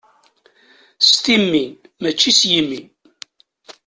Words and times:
S 1.07 1.09
timmi, 1.23 1.63
mačči 2.01 2.31
s 2.37 2.39
yimi. 2.51 2.79